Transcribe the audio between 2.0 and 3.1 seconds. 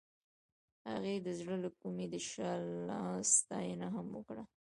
د شعله